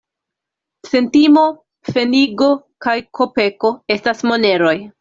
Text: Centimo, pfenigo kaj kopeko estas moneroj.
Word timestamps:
Centimo, 0.93 1.43
pfenigo 1.89 2.49
kaj 2.87 2.97
kopeko 3.21 3.73
estas 3.97 4.27
moneroj. 4.33 4.77